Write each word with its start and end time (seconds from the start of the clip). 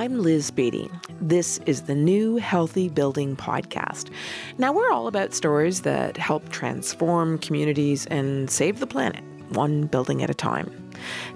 I'm 0.00 0.18
Liz 0.18 0.50
Beatty. 0.50 0.90
This 1.20 1.58
is 1.66 1.82
the 1.82 1.94
new 1.94 2.36
Healthy 2.36 2.88
Building 2.88 3.36
Podcast. 3.36 4.08
Now, 4.56 4.72
we're 4.72 4.90
all 4.90 5.06
about 5.08 5.34
stories 5.34 5.82
that 5.82 6.16
help 6.16 6.48
transform 6.48 7.36
communities 7.36 8.06
and 8.06 8.50
save 8.50 8.80
the 8.80 8.86
planet, 8.86 9.22
one 9.50 9.84
building 9.84 10.22
at 10.22 10.30
a 10.30 10.34
time. 10.34 10.72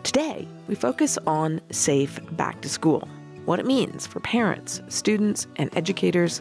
Today, 0.03 0.49
we 0.67 0.75
focus 0.75 1.19
on 1.27 1.61
safe 1.73 2.19
back 2.39 2.63
to 2.63 2.71
school, 2.71 3.07
what 3.45 3.59
it 3.59 3.67
means 3.67 4.07
for 4.07 4.21
parents, 4.21 4.81
students, 4.89 5.47
and 5.57 5.69
educators. 5.77 6.39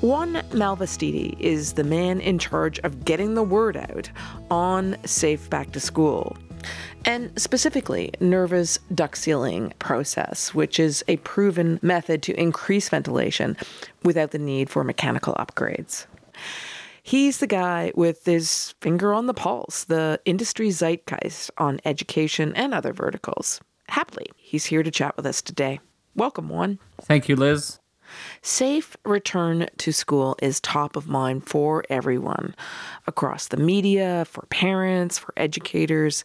Juan 0.00 0.34
Malvestitti 0.52 1.36
is 1.40 1.72
the 1.72 1.82
man 1.82 2.20
in 2.20 2.38
charge 2.38 2.78
of 2.84 3.04
getting 3.04 3.34
the 3.34 3.42
word 3.42 3.76
out 3.76 4.08
on 4.48 4.96
safe 5.04 5.50
back 5.50 5.72
to 5.72 5.80
school 5.80 6.36
and 7.04 7.38
specifically 7.40 8.12
Nerva's 8.20 8.78
duct 8.94 9.18
sealing 9.18 9.72
process, 9.78 10.54
which 10.54 10.78
is 10.78 11.04
a 11.08 11.16
proven 11.18 11.78
method 11.82 12.22
to 12.24 12.40
increase 12.40 12.88
ventilation 12.88 13.56
without 14.02 14.30
the 14.30 14.38
need 14.38 14.70
for 14.70 14.84
mechanical 14.84 15.34
upgrades. 15.34 16.06
He's 17.02 17.38
the 17.38 17.46
guy 17.46 17.92
with 17.94 18.24
his 18.24 18.74
finger 18.80 19.12
on 19.12 19.26
the 19.26 19.34
pulse, 19.34 19.84
the 19.84 20.20
industry 20.24 20.70
zeitgeist 20.70 21.50
on 21.58 21.80
education 21.84 22.52
and 22.54 22.72
other 22.72 22.92
verticals. 22.92 23.60
Happily, 23.88 24.26
he's 24.36 24.66
here 24.66 24.82
to 24.82 24.90
chat 24.90 25.16
with 25.16 25.26
us 25.26 25.42
today. 25.42 25.80
Welcome, 26.14 26.48
Juan. 26.48 26.78
Thank 27.00 27.28
you, 27.28 27.34
Liz. 27.36 27.80
Safe 28.42 28.96
return 29.04 29.66
to 29.78 29.92
school 29.92 30.36
is 30.42 30.60
top 30.60 30.96
of 30.96 31.08
mind 31.08 31.48
for 31.48 31.82
everyone 31.88 32.54
across 33.06 33.48
the 33.48 33.56
media, 33.56 34.24
for 34.26 34.46
parents, 34.46 35.18
for 35.18 35.32
educators. 35.36 36.24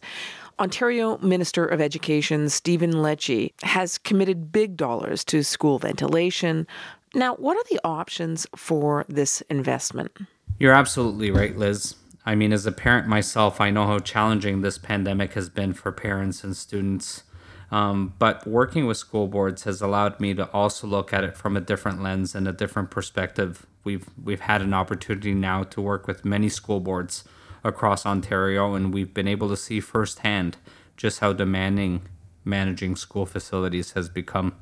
Ontario 0.60 1.18
Minister 1.18 1.64
of 1.64 1.80
Education 1.80 2.48
Stephen 2.48 2.94
Lecce 2.94 3.52
has 3.62 3.96
committed 3.98 4.50
big 4.50 4.76
dollars 4.76 5.24
to 5.26 5.44
school 5.44 5.78
ventilation. 5.78 6.66
Now, 7.14 7.36
what 7.36 7.56
are 7.56 7.64
the 7.70 7.80
options 7.84 8.46
for 8.56 9.04
this 9.08 9.40
investment? 9.42 10.10
You're 10.58 10.72
absolutely 10.72 11.30
right, 11.30 11.56
Liz. 11.56 11.94
I 12.26 12.34
mean, 12.34 12.52
as 12.52 12.66
a 12.66 12.72
parent 12.72 13.06
myself, 13.06 13.60
I 13.60 13.70
know 13.70 13.86
how 13.86 14.00
challenging 14.00 14.60
this 14.60 14.78
pandemic 14.78 15.34
has 15.34 15.48
been 15.48 15.72
for 15.72 15.92
parents 15.92 16.42
and 16.42 16.56
students. 16.56 17.22
Um, 17.70 18.14
but 18.18 18.46
working 18.46 18.86
with 18.86 18.96
school 18.96 19.28
boards 19.28 19.64
has 19.64 19.80
allowed 19.80 20.18
me 20.18 20.34
to 20.34 20.50
also 20.50 20.86
look 20.86 21.12
at 21.12 21.22
it 21.22 21.36
from 21.36 21.56
a 21.56 21.60
different 21.60 22.02
lens 22.02 22.34
and 22.34 22.48
a 22.48 22.52
different 22.52 22.90
perspective. 22.90 23.66
We've 23.84 24.08
we've 24.22 24.40
had 24.40 24.62
an 24.62 24.74
opportunity 24.74 25.34
now 25.34 25.62
to 25.64 25.80
work 25.80 26.06
with 26.06 26.24
many 26.24 26.48
school 26.48 26.80
boards 26.80 27.24
across 27.68 28.04
Ontario, 28.04 28.74
and 28.74 28.92
we've 28.92 29.14
been 29.14 29.28
able 29.28 29.48
to 29.48 29.56
see 29.56 29.80
firsthand 29.80 30.56
just 30.96 31.20
how 31.20 31.32
demanding 31.32 32.02
managing 32.44 32.96
school 32.96 33.26
facilities 33.26 33.92
has 33.92 34.08
become. 34.08 34.54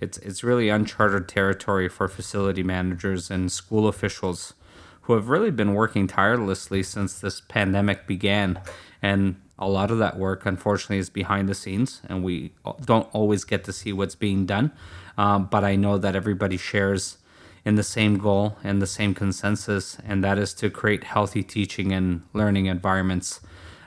It's 0.00 0.18
it's 0.18 0.44
really 0.44 0.68
uncharted 0.68 1.28
territory 1.28 1.88
for 1.88 2.06
facility 2.08 2.62
managers 2.62 3.30
and 3.30 3.50
school 3.50 3.88
officials 3.88 4.54
who 5.02 5.14
have 5.14 5.28
really 5.28 5.50
been 5.50 5.74
working 5.74 6.06
tirelessly 6.06 6.82
since 6.82 7.18
this 7.18 7.40
pandemic 7.40 8.06
began. 8.06 8.60
And 9.02 9.36
a 9.58 9.68
lot 9.68 9.90
of 9.90 9.98
that 9.98 10.18
work, 10.18 10.46
unfortunately, 10.46 10.98
is 10.98 11.10
behind 11.10 11.48
the 11.48 11.54
scenes, 11.54 12.00
and 12.08 12.24
we 12.24 12.52
don't 12.84 13.08
always 13.12 13.44
get 13.44 13.64
to 13.64 13.72
see 13.72 13.92
what's 13.92 14.14
being 14.14 14.46
done. 14.46 14.72
Um, 15.16 15.46
but 15.46 15.62
I 15.62 15.76
know 15.76 15.98
that 15.98 16.16
everybody 16.16 16.56
shares 16.56 17.18
in 17.64 17.76
the 17.76 17.82
same 17.82 18.18
goal 18.18 18.56
and 18.62 18.80
the 18.80 18.86
same 18.86 19.14
consensus, 19.14 19.96
and 20.04 20.22
that 20.22 20.38
is 20.38 20.52
to 20.54 20.70
create 20.70 21.04
healthy 21.04 21.42
teaching 21.42 21.92
and 21.92 22.22
learning 22.32 22.66
environments. 22.66 23.40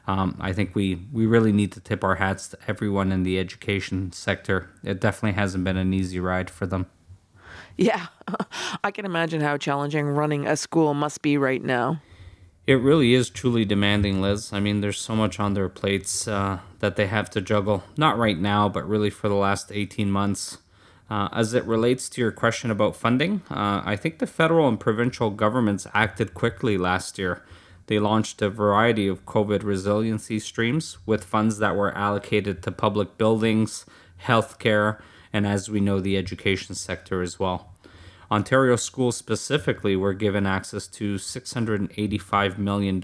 Um, 0.08 0.38
I 0.40 0.54
think 0.54 0.74
we, 0.74 1.02
we 1.12 1.26
really 1.26 1.52
need 1.52 1.72
to 1.74 1.80
tip 1.80 2.04
our 2.04 2.16
hats 2.16 2.48
to 2.50 2.58
everyone 2.68 3.12
in 3.12 3.24
the 3.24 3.38
education 3.38 4.12
sector. 4.14 4.70
It 4.84 5.02
definitely 5.02 5.40
hasn't 5.40 5.64
been 5.64 5.78
an 5.78 5.94
easy 5.94 6.20
ride 6.20 6.50
for 6.50 6.66
them. 6.66 6.88
Yeah, 7.76 8.08
I 8.84 8.92
can 8.92 9.06
imagine 9.06 9.42
how 9.42 9.58
challenging 9.58 10.08
running 10.08 10.48
a 10.48 10.58
school 10.58 10.94
must 10.94 11.22
be 11.22 11.38
right 11.38 11.64
now. 11.64 12.02
It 12.66 12.82
really 12.82 13.14
is 13.14 13.30
truly 13.30 13.64
demanding, 13.64 14.22
Liz. 14.22 14.52
I 14.52 14.60
mean, 14.60 14.82
there's 14.82 15.00
so 15.00 15.16
much 15.16 15.40
on 15.40 15.54
their 15.54 15.70
plates 15.70 16.28
uh, 16.28 16.60
that 16.80 16.98
they 16.98 17.08
have 17.08 17.30
to 17.30 17.42
juggle. 17.42 17.84
Not 17.96 18.18
right 18.18 18.38
now, 18.38 18.68
but 18.68 18.88
really 18.88 19.10
for 19.10 19.30
the 19.30 19.36
last 19.36 19.72
18 19.72 20.12
months. 20.12 20.58
Uh, 21.10 21.30
as 21.32 21.54
it 21.54 21.64
relates 21.64 22.10
to 22.10 22.22
your 22.22 22.32
question 22.32 22.70
about 22.70 22.96
funding, 22.96 23.42
uh, 23.50 23.82
I 23.86 23.96
think 23.96 24.20
the 24.20 24.28
federal 24.28 24.68
and 24.68 24.80
provincial 24.80 25.30
governments 25.30 25.88
acted 25.94 26.34
quickly 26.34 26.78
last 26.78 27.18
year. 27.18 27.44
They 27.86 28.00
launched 28.00 28.42
a 28.42 28.50
variety 28.50 29.08
of 29.08 29.26
COVID 29.26 29.64
resiliency 29.64 30.40
streams 30.40 30.98
with 31.06 31.24
funds 31.24 31.60
that 31.60 31.78
were 31.78 31.98
allocated 31.98 32.62
to 32.64 32.72
public 32.72 33.18
buildings, 33.18 33.86
healthcare, 34.26 35.00
and 35.32 35.48
as 35.48 35.70
we 35.70 35.80
know, 35.80 36.02
the 36.02 36.18
education 36.18 36.76
sector 36.76 37.22
as 37.22 37.40
well. 37.40 37.74
Ontario 38.30 38.76
schools 38.76 39.16
specifically 39.16 39.96
were 39.96 40.14
given 40.14 40.46
access 40.46 40.86
to 40.88 41.16
$685 41.16 42.58
million 42.58 43.02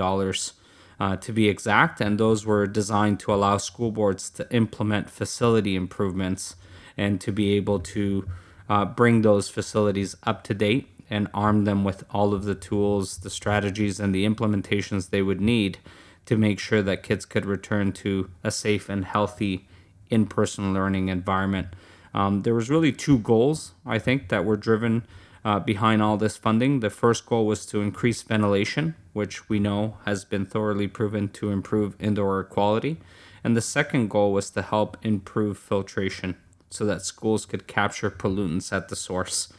uh, 0.99 1.15
to 1.15 1.31
be 1.31 1.47
exact, 1.47 2.01
and 2.01 2.19
those 2.19 2.45
were 2.45 2.67
designed 2.67 3.21
to 3.21 3.33
allow 3.33 3.55
school 3.55 3.91
boards 3.91 4.29
to 4.31 4.53
implement 4.53 5.09
facility 5.09 5.77
improvements 5.77 6.57
and 6.97 7.19
to 7.21 7.31
be 7.31 7.53
able 7.53 7.79
to 7.79 8.27
uh, 8.69 8.85
bring 8.85 9.21
those 9.21 9.49
facilities 9.49 10.15
up 10.23 10.43
to 10.43 10.53
date 10.53 10.89
and 11.09 11.27
arm 11.33 11.65
them 11.65 11.83
with 11.83 12.03
all 12.11 12.33
of 12.33 12.43
the 12.43 12.55
tools, 12.55 13.19
the 13.19 13.29
strategies, 13.29 13.99
and 13.99 14.15
the 14.15 14.25
implementations 14.25 15.09
they 15.09 15.21
would 15.21 15.41
need 15.41 15.77
to 16.25 16.37
make 16.37 16.59
sure 16.59 16.81
that 16.81 17.03
kids 17.03 17.25
could 17.25 17.45
return 17.45 17.91
to 17.91 18.29
a 18.43 18.51
safe 18.51 18.89
and 18.89 19.05
healthy 19.05 19.67
in 20.09 20.25
person 20.25 20.73
learning 20.73 21.09
environment. 21.09 21.67
Um, 22.13 22.43
there 22.43 22.53
was 22.53 22.69
really 22.69 22.91
two 22.91 23.17
goals, 23.19 23.73
I 23.85 23.99
think, 23.99 24.29
that 24.29 24.45
were 24.45 24.57
driven 24.57 25.05
uh, 25.43 25.59
behind 25.59 26.01
all 26.01 26.17
this 26.17 26.37
funding. 26.37 26.79
The 26.79 26.89
first 26.89 27.25
goal 27.25 27.45
was 27.45 27.65
to 27.67 27.81
increase 27.81 28.21
ventilation, 28.21 28.95
which 29.11 29.49
we 29.49 29.59
know 29.59 29.97
has 30.05 30.23
been 30.23 30.45
thoroughly 30.45 30.87
proven 30.87 31.27
to 31.29 31.49
improve 31.49 31.95
indoor 31.99 32.37
air 32.37 32.43
quality. 32.43 32.97
And 33.43 33.57
the 33.57 33.61
second 33.61 34.09
goal 34.09 34.31
was 34.31 34.49
to 34.51 34.61
help 34.61 34.97
improve 35.01 35.57
filtration 35.57 36.37
so 36.73 36.85
that 36.85 37.05
schools 37.05 37.45
could 37.45 37.67
capture 37.67 38.09
pollutants 38.09 38.73
at 38.73 38.89
the 38.89 38.95
source. 38.95 39.51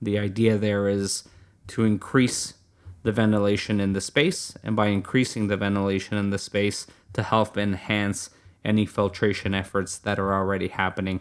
The 0.00 0.18
idea 0.18 0.56
there 0.56 0.88
is 0.88 1.24
to 1.68 1.84
increase 1.84 2.54
the 3.02 3.12
ventilation 3.12 3.80
in 3.80 3.92
the 3.92 4.00
space, 4.00 4.54
and 4.62 4.76
by 4.76 4.88
increasing 4.88 5.48
the 5.48 5.56
ventilation 5.56 6.16
in 6.16 6.30
the 6.30 6.38
space, 6.38 6.86
to 7.12 7.22
help 7.22 7.56
enhance 7.56 8.30
any 8.64 8.86
filtration 8.86 9.54
efforts 9.54 9.98
that 9.98 10.18
are 10.18 10.34
already 10.34 10.68
happening 10.68 11.20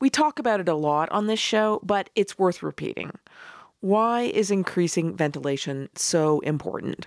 we 0.00 0.10
talk 0.10 0.38
about 0.38 0.60
it 0.60 0.68
a 0.68 0.74
lot 0.74 1.10
on 1.10 1.26
this 1.26 1.40
show, 1.40 1.80
but 1.82 2.10
it's 2.14 2.38
worth 2.38 2.62
repeating. 2.62 3.12
Why 3.80 4.22
is 4.22 4.50
increasing 4.50 5.16
ventilation 5.16 5.88
so 5.94 6.40
important? 6.40 7.06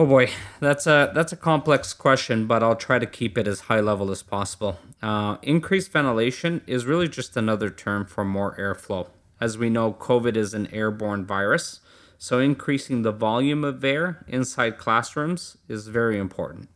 Oh 0.00 0.06
boy, 0.06 0.30
that's 0.60 0.86
a 0.86 1.12
that's 1.14 1.30
a 1.30 1.36
complex 1.36 1.92
question, 1.92 2.46
but 2.46 2.62
I'll 2.62 2.74
try 2.74 2.98
to 2.98 3.04
keep 3.04 3.36
it 3.36 3.46
as 3.46 3.60
high 3.68 3.80
level 3.80 4.10
as 4.10 4.22
possible. 4.22 4.78
Uh, 5.02 5.36
increased 5.42 5.92
ventilation 5.92 6.62
is 6.66 6.86
really 6.86 7.06
just 7.06 7.36
another 7.36 7.68
term 7.68 8.06
for 8.06 8.24
more 8.24 8.56
airflow. 8.56 9.08
As 9.42 9.58
we 9.58 9.68
know, 9.68 9.92
COVID 9.92 10.36
is 10.36 10.54
an 10.54 10.68
airborne 10.72 11.26
virus, 11.26 11.80
so 12.16 12.38
increasing 12.38 13.02
the 13.02 13.12
volume 13.12 13.62
of 13.62 13.84
air 13.84 14.24
inside 14.26 14.78
classrooms 14.78 15.58
is 15.68 15.88
very 15.88 16.16
important. 16.16 16.70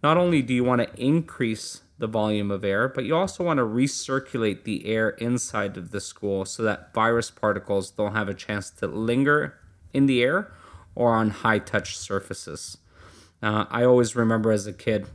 Not 0.00 0.16
only 0.16 0.40
do 0.40 0.54
you 0.54 0.62
want 0.62 0.80
to 0.80 0.94
increase 0.94 1.82
the 1.98 2.06
volume 2.06 2.52
of 2.52 2.64
air, 2.64 2.86
but 2.86 3.02
you 3.04 3.16
also 3.16 3.42
want 3.42 3.58
to 3.58 3.64
recirculate 3.64 4.62
the 4.62 4.86
air 4.86 5.08
inside 5.18 5.76
of 5.76 5.90
the 5.90 6.00
school 6.00 6.44
so 6.44 6.62
that 6.62 6.94
virus 6.94 7.32
particles 7.32 7.90
don't 7.90 8.14
have 8.14 8.28
a 8.28 8.32
chance 8.32 8.70
to 8.70 8.86
linger 8.86 9.58
in 9.92 10.06
the 10.06 10.22
air 10.22 10.52
or 10.94 11.14
on 11.14 11.30
high 11.30 11.58
touch 11.58 11.96
surfaces. 11.96 12.78
Uh, 13.42 13.64
I 13.70 13.84
always 13.84 14.16
remember 14.16 14.52
as 14.52 14.66
a 14.66 14.72
kid, 14.72 15.06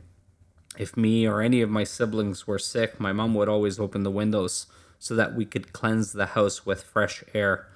if 0.78 0.96
me 0.96 1.26
or 1.26 1.40
any 1.40 1.62
of 1.62 1.70
my 1.70 1.84
siblings 1.84 2.46
were 2.46 2.58
sick, 2.58 3.00
my 3.00 3.12
mom 3.12 3.34
would 3.34 3.48
always 3.48 3.78
open 3.78 4.02
the 4.02 4.10
windows 4.10 4.66
so 4.98 5.14
that 5.14 5.34
we 5.34 5.44
could 5.44 5.72
cleanse 5.72 6.12
the 6.12 6.26
house 6.26 6.66
with 6.66 6.82
fresh 6.82 7.22
air. 7.34 7.68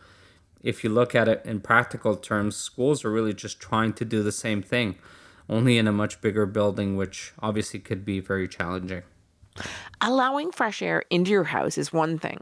If 0.63 0.85
you 0.85 0.91
look 0.91 1.15
at 1.15 1.29
it 1.29 1.43
in 1.45 1.61
practical 1.61 2.17
terms, 2.17 2.57
schools 2.57 3.05
are 3.05 3.11
really 3.11 3.33
just 3.33 3.61
trying 3.61 3.93
to 3.95 4.05
do 4.05 4.23
the 4.23 4.33
same 4.33 4.63
thing 4.63 4.97
only 5.49 5.79
in 5.79 5.89
a 5.89 5.93
much 5.93 6.21
bigger 6.21 6.47
building, 6.47 6.97
which 6.97 7.33
obviously 7.41 7.81
could 7.81 8.05
be 8.05 8.21
very 8.21 8.47
challenging. 8.47 9.03
Allowing 10.01 10.51
fresh 10.51 10.81
air 10.83 11.05
into 11.11 11.31
your 11.31 11.45
house 11.45 11.77
is 11.77 11.93
one 11.93 12.19
thing, 12.19 12.39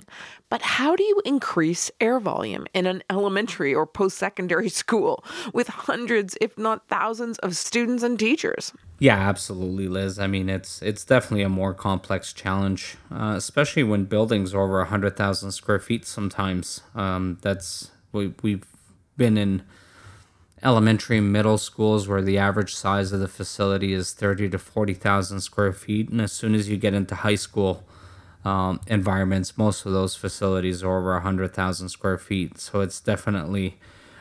but 0.48 0.62
how 0.62 0.94
do 0.94 1.02
you 1.02 1.20
increase 1.24 1.90
air 2.00 2.20
volume 2.20 2.66
in 2.72 2.86
an 2.86 3.02
elementary 3.10 3.74
or 3.74 3.86
post 3.86 4.16
secondary 4.16 4.68
school 4.82 5.24
with 5.52 5.68
hundreds, 5.68 6.36
if 6.40 6.56
not 6.56 6.88
thousands, 6.88 7.38
of 7.38 7.56
students 7.56 8.02
and 8.02 8.18
teachers? 8.18 8.72
Yeah, 8.98 9.16
absolutely, 9.16 9.88
Liz. 9.88 10.18
I 10.18 10.26
mean, 10.26 10.48
it's 10.48 10.82
it's 10.82 11.04
definitely 11.04 11.42
a 11.42 11.48
more 11.48 11.74
complex 11.74 12.32
challenge, 12.32 12.96
uh, 13.12 13.34
especially 13.36 13.82
when 13.82 14.04
buildings 14.04 14.54
are 14.54 14.62
over 14.62 14.84
hundred 14.84 15.16
thousand 15.16 15.52
square 15.52 15.78
feet. 15.78 16.06
Sometimes 16.06 16.80
um, 16.94 17.38
that's 17.42 17.90
we 18.12 18.34
we've 18.42 18.64
been 19.16 19.36
in 19.36 19.62
elementary 20.62 21.18
and 21.18 21.32
middle 21.32 21.58
schools 21.58 22.08
where 22.08 22.22
the 22.22 22.38
average 22.38 22.74
size 22.74 23.12
of 23.12 23.20
the 23.20 23.28
facility 23.28 23.92
is 23.92 24.12
30 24.12 24.50
to 24.50 24.58
40,000 24.58 25.40
square 25.40 25.72
feet. 25.72 26.08
And 26.08 26.20
as 26.20 26.32
soon 26.32 26.54
as 26.54 26.68
you 26.68 26.76
get 26.76 26.94
into 26.94 27.14
high 27.14 27.34
school, 27.34 27.84
um, 28.44 28.80
environments. 28.86 29.58
Most 29.58 29.84
of 29.84 29.92
those 29.92 30.16
facilities 30.16 30.82
are 30.82 30.98
over 30.98 31.12
100,000 31.14 31.88
square 31.88 32.18
feet. 32.18 32.58
So 32.58 32.80
it's 32.80 33.00
definitely 33.00 33.78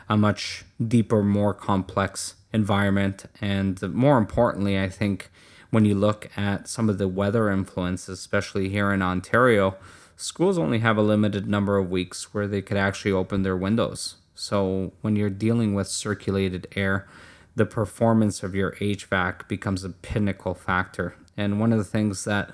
a 0.08 0.16
much 0.16 0.64
deeper, 0.86 1.22
more 1.22 1.54
complex 1.54 2.34
environment. 2.52 3.26
And 3.40 3.80
more 3.94 4.18
importantly, 4.18 4.78
I 4.78 4.88
think 4.88 5.30
when 5.70 5.84
you 5.84 5.94
look 5.94 6.30
at 6.36 6.68
some 6.68 6.88
of 6.88 6.98
the 6.98 7.08
weather 7.08 7.50
influences, 7.50 8.18
especially 8.18 8.68
here 8.68 8.92
in 8.92 9.02
Ontario, 9.02 9.76
schools 10.16 10.58
only 10.58 10.80
have 10.80 10.96
a 10.96 11.02
limited 11.02 11.46
number 11.46 11.76
of 11.76 11.90
weeks 11.90 12.32
where 12.34 12.46
they 12.46 12.62
could 12.62 12.76
actually 12.76 13.12
open 13.12 13.42
their 13.42 13.56
windows. 13.56 14.16
So 14.38 14.92
when 15.00 15.16
you're 15.16 15.30
dealing 15.30 15.74
with 15.74 15.88
circulated 15.88 16.68
air, 16.76 17.08
the 17.56 17.66
performance 17.66 18.44
of 18.44 18.54
your 18.54 18.72
HVAC 18.72 19.48
becomes 19.48 19.82
a 19.82 19.90
pinnacle 19.90 20.54
factor. 20.54 21.16
And 21.36 21.58
one 21.58 21.72
of 21.72 21.78
the 21.78 21.84
things 21.84 22.22
that 22.24 22.50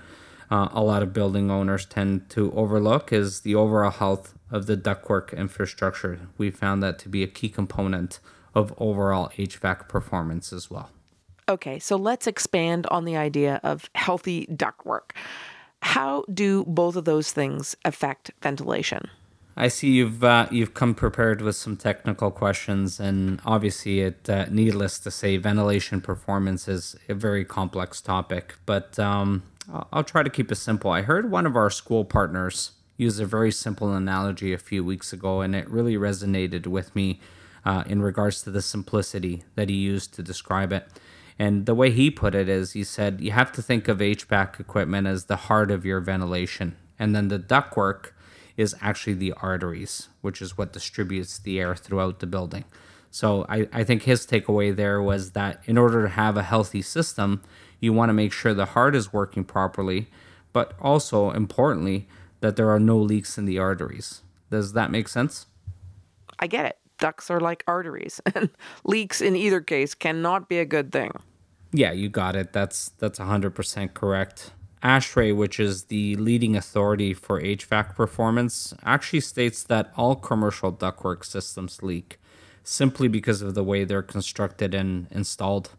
uh, 0.50 0.68
a 0.72 0.82
lot 0.82 1.02
of 1.02 1.12
building 1.12 1.50
owners 1.50 1.84
tend 1.84 2.30
to 2.30 2.50
overlook 2.52 3.12
is 3.12 3.40
the 3.40 3.54
overall 3.54 3.90
health 3.90 4.34
of 4.50 4.64
the 4.64 4.78
ductwork 4.78 5.36
infrastructure. 5.36 6.20
We 6.38 6.50
found 6.50 6.82
that 6.82 6.98
to 7.00 7.10
be 7.10 7.22
a 7.22 7.26
key 7.26 7.50
component 7.50 8.18
of 8.54 8.72
overall 8.78 9.28
HVAC 9.36 9.86
performance 9.86 10.54
as 10.54 10.70
well. 10.70 10.90
Okay, 11.50 11.78
so 11.78 11.96
let's 11.96 12.26
expand 12.26 12.86
on 12.86 13.04
the 13.04 13.18
idea 13.18 13.60
of 13.62 13.90
healthy 13.94 14.46
ductwork. 14.46 15.10
How 15.82 16.24
do 16.32 16.64
both 16.64 16.96
of 16.96 17.04
those 17.04 17.30
things 17.30 17.76
affect 17.84 18.30
ventilation? 18.40 19.10
I 19.56 19.68
see 19.68 19.90
you've 19.92 20.24
uh, 20.24 20.48
you've 20.50 20.74
come 20.74 20.94
prepared 20.94 21.40
with 21.40 21.54
some 21.54 21.76
technical 21.76 22.30
questions, 22.30 22.98
and 22.98 23.40
obviously, 23.44 24.00
it 24.00 24.28
uh, 24.28 24.46
needless 24.50 24.98
to 25.00 25.10
say, 25.10 25.36
ventilation 25.36 26.00
performance 26.00 26.66
is 26.66 26.96
a 27.08 27.14
very 27.14 27.44
complex 27.44 28.00
topic. 28.00 28.56
But 28.66 28.98
um, 28.98 29.44
I'll 29.92 30.04
try 30.04 30.24
to 30.24 30.30
keep 30.30 30.50
it 30.50 30.56
simple. 30.56 30.90
I 30.90 31.02
heard 31.02 31.30
one 31.30 31.46
of 31.46 31.56
our 31.56 31.70
school 31.70 32.04
partners 32.04 32.72
use 32.96 33.18
a 33.20 33.26
very 33.26 33.52
simple 33.52 33.92
analogy 33.92 34.52
a 34.52 34.58
few 34.58 34.84
weeks 34.84 35.12
ago, 35.12 35.40
and 35.40 35.54
it 35.54 35.70
really 35.70 35.94
resonated 35.94 36.66
with 36.66 36.94
me 36.96 37.20
uh, 37.64 37.84
in 37.86 38.02
regards 38.02 38.42
to 38.42 38.50
the 38.50 38.62
simplicity 38.62 39.44
that 39.54 39.68
he 39.68 39.76
used 39.76 40.14
to 40.14 40.22
describe 40.22 40.72
it. 40.72 40.88
And 41.38 41.66
the 41.66 41.74
way 41.74 41.90
he 41.90 42.10
put 42.10 42.34
it 42.34 42.48
is, 42.48 42.72
he 42.72 42.84
said, 42.84 43.20
you 43.20 43.32
have 43.32 43.50
to 43.52 43.62
think 43.62 43.88
of 43.88 43.98
HVAC 43.98 44.60
equipment 44.60 45.06
as 45.06 45.24
the 45.24 45.36
heart 45.36 45.70
of 45.70 45.84
your 45.84 46.00
ventilation, 46.00 46.76
and 46.98 47.14
then 47.14 47.28
the 47.28 47.38
ductwork 47.38 48.10
is 48.56 48.74
actually 48.80 49.14
the 49.14 49.32
arteries, 49.42 50.08
which 50.20 50.40
is 50.40 50.56
what 50.56 50.72
distributes 50.72 51.38
the 51.38 51.60
air 51.60 51.74
throughout 51.74 52.20
the 52.20 52.26
building. 52.26 52.64
So 53.10 53.46
I, 53.48 53.68
I 53.72 53.84
think 53.84 54.02
his 54.02 54.26
takeaway 54.26 54.74
there 54.74 55.00
was 55.00 55.32
that 55.32 55.60
in 55.66 55.78
order 55.78 56.02
to 56.02 56.08
have 56.08 56.36
a 56.36 56.42
healthy 56.42 56.82
system, 56.82 57.42
you 57.80 57.92
want 57.92 58.08
to 58.08 58.14
make 58.14 58.32
sure 58.32 58.54
the 58.54 58.64
heart 58.66 58.96
is 58.96 59.12
working 59.12 59.44
properly, 59.44 60.08
but 60.52 60.74
also 60.80 61.30
importantly, 61.30 62.08
that 62.40 62.56
there 62.56 62.70
are 62.70 62.80
no 62.80 62.98
leaks 62.98 63.38
in 63.38 63.44
the 63.44 63.58
arteries. 63.58 64.22
Does 64.50 64.72
that 64.72 64.90
make 64.90 65.08
sense? 65.08 65.46
I 66.38 66.46
get 66.46 66.66
it. 66.66 66.78
Ducts 66.98 67.30
are 67.30 67.40
like 67.40 67.64
arteries, 67.66 68.20
and 68.34 68.50
leaks 68.84 69.20
in 69.20 69.36
either 69.36 69.60
case 69.60 69.94
cannot 69.94 70.48
be 70.48 70.58
a 70.58 70.64
good 70.64 70.92
thing. 70.92 71.12
Yeah, 71.72 71.92
you 71.92 72.08
got 72.08 72.36
it. 72.36 72.52
That's 72.52 72.90
that's 72.98 73.18
100% 73.18 73.94
correct. 73.94 74.52
ASHRAE, 74.84 75.34
which 75.34 75.58
is 75.58 75.84
the 75.84 76.14
leading 76.16 76.54
authority 76.56 77.14
for 77.14 77.40
HVAC 77.40 77.96
performance, 77.96 78.74
actually 78.84 79.20
states 79.20 79.62
that 79.62 79.90
all 79.96 80.14
commercial 80.14 80.70
ductwork 80.70 81.24
systems 81.24 81.82
leak 81.82 82.20
simply 82.62 83.08
because 83.08 83.40
of 83.42 83.54
the 83.54 83.64
way 83.64 83.84
they're 83.84 84.02
constructed 84.02 84.74
and 84.74 85.06
installed. 85.10 85.70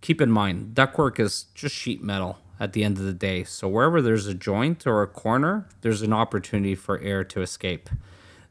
Keep 0.00 0.20
in 0.20 0.30
mind, 0.30 0.74
ductwork 0.74 1.20
is 1.20 1.46
just 1.54 1.74
sheet 1.74 2.02
metal 2.02 2.38
at 2.58 2.72
the 2.72 2.84
end 2.84 2.98
of 2.98 3.04
the 3.04 3.12
day, 3.12 3.44
so 3.44 3.68
wherever 3.68 4.02
there's 4.02 4.26
a 4.26 4.34
joint 4.34 4.86
or 4.86 5.02
a 5.02 5.06
corner, 5.06 5.66
there's 5.82 6.02
an 6.02 6.12
opportunity 6.12 6.74
for 6.74 6.98
air 7.00 7.22
to 7.22 7.42
escape. 7.42 7.90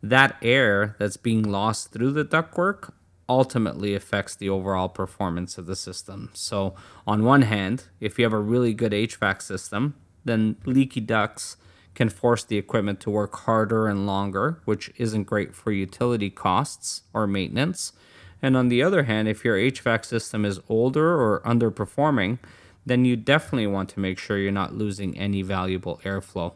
That 0.01 0.37
air 0.41 0.95
that's 0.99 1.17
being 1.17 1.43
lost 1.43 1.91
through 1.91 2.11
the 2.11 2.25
ductwork 2.25 2.91
ultimately 3.27 3.95
affects 3.95 4.35
the 4.35 4.49
overall 4.49 4.89
performance 4.89 5.57
of 5.57 5.65
the 5.65 5.75
system. 5.75 6.29
So, 6.33 6.75
on 7.07 7.23
one 7.23 7.43
hand, 7.43 7.85
if 7.99 8.17
you 8.17 8.25
have 8.25 8.33
a 8.33 8.39
really 8.39 8.73
good 8.73 8.91
HVAC 8.91 9.41
system, 9.41 9.95
then 10.23 10.57
leaky 10.65 11.01
ducts 11.01 11.57
can 11.95 12.09
force 12.09 12.43
the 12.43 12.57
equipment 12.57 12.99
to 12.99 13.09
work 13.09 13.35
harder 13.35 13.87
and 13.87 14.05
longer, 14.05 14.61
which 14.65 14.91
isn't 14.97 15.23
great 15.23 15.55
for 15.55 15.71
utility 15.71 16.29
costs 16.29 17.03
or 17.13 17.25
maintenance. 17.25 17.93
And 18.41 18.55
on 18.55 18.67
the 18.67 18.83
other 18.83 19.03
hand, 19.03 19.27
if 19.27 19.43
your 19.43 19.55
HVAC 19.55 20.05
system 20.05 20.45
is 20.45 20.59
older 20.69 21.19
or 21.19 21.41
underperforming, 21.45 22.39
then 22.85 23.05
you 23.05 23.15
definitely 23.15 23.65
want 23.67 23.89
to 23.89 23.99
make 23.99 24.19
sure 24.19 24.37
you're 24.37 24.51
not 24.51 24.75
losing 24.75 25.17
any 25.17 25.41
valuable 25.41 25.99
airflow. 26.03 26.53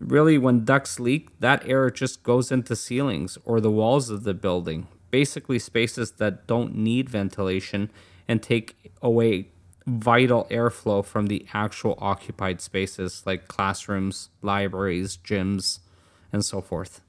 Really, 0.00 0.36
when 0.36 0.64
ducts 0.64 0.98
leak, 0.98 1.28
that 1.40 1.66
air 1.66 1.90
just 1.90 2.22
goes 2.22 2.50
into 2.50 2.74
ceilings 2.74 3.38
or 3.44 3.60
the 3.60 3.70
walls 3.70 4.10
of 4.10 4.24
the 4.24 4.34
building, 4.34 4.88
basically 5.16 5.58
spaces 5.58 6.10
that 6.22 6.46
don't 6.46 6.74
need 6.74 7.08
ventilation 7.08 7.90
and 8.28 8.42
take 8.42 8.76
away 9.00 9.48
vital 9.86 10.46
airflow 10.50 11.02
from 11.02 11.28
the 11.28 11.46
actual 11.54 11.96
occupied 12.02 12.60
spaces 12.60 13.22
like 13.24 13.48
classrooms, 13.48 14.28
libraries, 14.42 15.16
gyms, 15.16 15.78
and 16.34 16.44
so 16.44 16.60
forth. 16.60 17.00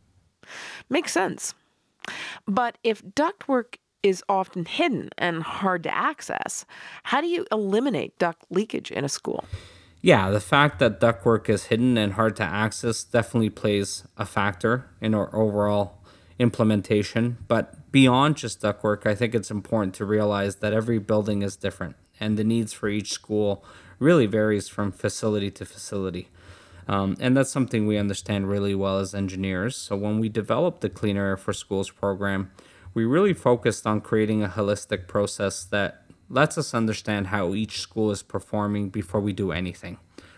Makes 0.90 1.12
sense. 1.12 1.54
But 2.48 2.78
if 2.82 3.04
ductwork 3.04 3.76
is 4.02 4.24
often 4.30 4.64
hidden 4.64 5.10
and 5.18 5.44
hard 5.44 5.84
to 5.84 5.94
access, 5.94 6.66
how 7.04 7.20
do 7.20 7.28
you 7.28 7.46
eliminate 7.52 8.18
duct 8.18 8.46
leakage 8.50 8.90
in 8.90 9.04
a 9.04 9.10
school? 9.10 9.44
Yeah, 10.02 10.30
the 10.30 10.40
fact 10.40 10.80
that 10.80 11.02
ductwork 11.02 11.50
is 11.50 11.66
hidden 11.66 11.98
and 11.98 12.14
hard 12.14 12.38
to 12.38 12.44
access 12.44 13.04
definitely 13.04 13.50
plays 13.50 14.08
a 14.16 14.26
factor 14.26 14.86
in 15.02 15.14
our 15.14 15.36
overall 15.36 15.98
implementation. 16.40 17.38
But 17.48 17.92
beyond 17.92 18.38
just 18.38 18.62
ductwork, 18.62 19.06
I 19.06 19.16
think 19.16 19.34
it's 19.34 19.52
important 19.52 19.94
to 19.96 20.06
realize 20.06 20.58
that 20.58 20.74
every 20.74 21.00
building 21.00 21.42
is 21.42 21.56
different 21.56 21.96
and 22.20 22.38
the 22.38 22.44
needs 22.44 22.74
for 22.74 22.90
each 22.90 23.12
school 23.12 23.64
really 24.00 24.26
varies 24.26 24.68
from 24.68 24.92
facility 24.92 25.52
to 25.52 25.66
facility. 25.66 26.30
Um, 26.88 27.18
and 27.20 27.36
that's 27.36 27.52
something 27.52 27.86
we 27.86 27.98
understand 27.98 28.50
really 28.50 28.74
well 28.74 29.00
as 29.00 29.14
engineers. 29.14 29.76
So 29.76 29.96
when 29.96 30.20
we 30.20 30.30
developed 30.30 30.82
the 30.82 30.90
Clean 30.90 31.18
Air 31.18 31.36
for 31.36 31.52
Schools 31.52 31.90
program, 31.90 32.52
we 32.94 33.04
really 33.04 33.34
focused 33.34 33.86
on 33.86 34.02
creating 34.02 34.44
a 34.44 34.48
holistic 34.48 35.08
process 35.08 35.64
that 35.66 36.04
lets 36.30 36.58
us 36.58 36.74
understand 36.74 37.28
how 37.28 37.54
each 37.54 37.82
school 37.82 38.12
is 38.12 38.24
performing 38.24 38.90
before 38.90 39.20
we 39.20 39.34
do 39.34 39.52
anything. 39.52 39.98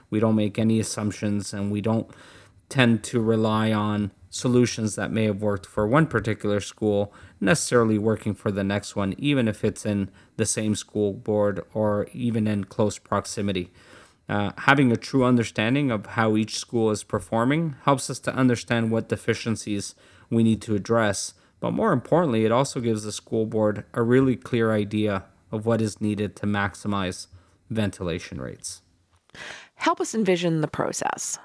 We 0.10 0.20
don't 0.20 0.36
make 0.36 0.58
any 0.58 0.80
assumptions 0.80 1.54
and 1.54 1.72
we 1.72 1.82
don't 1.82 2.10
tend 2.68 3.04
to 3.06 3.22
rely 3.22 3.72
on 3.72 4.12
solutions 4.30 4.96
that 4.96 5.12
may 5.12 5.26
have 5.26 5.42
worked 5.42 5.66
for 5.66 5.88
one 5.88 6.06
particular 6.06 6.60
school 6.60 7.14
necessarily 7.42 7.98
working 7.98 8.34
for 8.34 8.52
the 8.52 8.64
next 8.64 8.96
one, 8.96 9.16
even 9.18 9.48
if 9.48 9.64
it's 9.64 9.86
in 9.86 10.10
the 10.38 10.46
same 10.46 10.76
school 10.76 11.14
board 11.14 11.64
or 11.74 12.08
even 12.14 12.48
in 12.48 12.64
close 12.64 12.98
proximity. 12.98 13.72
Uh, 14.28 14.52
having 14.60 14.92
a 14.92 14.98
true 14.98 15.24
understanding 15.24 15.90
of 15.90 16.06
how 16.06 16.38
each 16.38 16.60
school 16.60 16.92
is 16.92 17.04
performing 17.04 17.76
helps 17.86 18.10
us 18.10 18.20
to 18.20 18.34
understand 18.36 18.92
what 18.92 19.10
deficiencies 19.10 19.96
we 20.30 20.44
need 20.44 20.62
to 20.62 20.76
address. 20.76 21.34
But 21.60 21.72
more 21.72 21.92
importantly, 21.92 22.46
it 22.46 22.52
also 22.52 22.80
gives 22.80 23.04
the 23.04 23.12
school 23.12 23.48
board 23.48 23.86
a 23.94 24.04
really 24.04 24.36
clear 24.36 24.72
idea 24.72 25.26
of 25.52 25.66
what 25.66 25.82
is 25.82 26.00
needed 26.00 26.36
to 26.38 26.46
maximize 26.46 27.26
ventilation 27.72 28.40
rates. 28.40 28.84
Help 29.76 30.00
us 30.00 30.14
envision 30.14 30.62
the 30.62 30.68
process. 30.68 31.40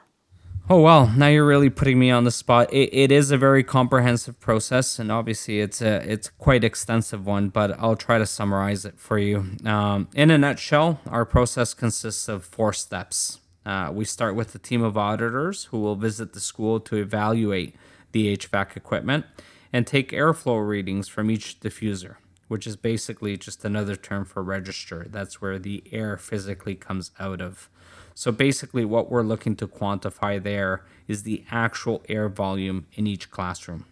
Oh 0.70 0.80
well, 0.80 1.12
now 1.14 1.26
you're 1.26 1.44
really 1.44 1.68
putting 1.68 1.98
me 1.98 2.10
on 2.10 2.24
the 2.24 2.30
spot. 2.30 2.72
It, 2.72 2.88
it 2.94 3.12
is 3.12 3.30
a 3.30 3.36
very 3.36 3.62
comprehensive 3.62 4.40
process, 4.40 4.98
and 4.98 5.12
obviously 5.12 5.60
it's 5.60 5.82
a 5.82 5.96
it's 6.10 6.30
quite 6.30 6.64
extensive 6.64 7.26
one. 7.26 7.50
But 7.50 7.78
I'll 7.78 7.96
try 7.96 8.16
to 8.16 8.24
summarize 8.24 8.86
it 8.86 8.98
for 8.98 9.18
you. 9.18 9.44
Um, 9.66 10.08
in 10.14 10.30
a 10.30 10.38
nutshell, 10.38 11.00
our 11.06 11.26
process 11.26 11.74
consists 11.74 12.28
of 12.28 12.46
four 12.46 12.72
steps. 12.72 13.40
Uh, 13.66 13.90
we 13.92 14.06
start 14.06 14.36
with 14.36 14.54
a 14.54 14.58
team 14.58 14.82
of 14.82 14.96
auditors 14.96 15.64
who 15.64 15.80
will 15.80 15.96
visit 15.96 16.32
the 16.32 16.40
school 16.40 16.80
to 16.80 16.96
evaluate 16.96 17.76
the 18.12 18.34
HVAC 18.34 18.74
equipment 18.74 19.26
and 19.70 19.86
take 19.86 20.12
airflow 20.12 20.66
readings 20.66 21.08
from 21.08 21.30
each 21.30 21.60
diffuser, 21.60 22.16
which 22.48 22.66
is 22.66 22.76
basically 22.76 23.36
just 23.36 23.66
another 23.66 23.96
term 23.96 24.24
for 24.24 24.42
register. 24.42 25.06
That's 25.10 25.42
where 25.42 25.58
the 25.58 25.84
air 25.92 26.16
physically 26.16 26.74
comes 26.74 27.10
out 27.20 27.42
of. 27.42 27.68
So 28.14 28.30
basically, 28.30 28.84
what 28.84 29.10
we're 29.10 29.22
looking 29.22 29.56
to 29.56 29.66
quantify 29.66 30.40
there 30.42 30.84
is 31.08 31.24
the 31.24 31.44
actual 31.50 32.02
air 32.08 32.28
volume 32.28 32.86
in 32.94 33.06
each 33.06 33.30
classroom. 33.30 33.86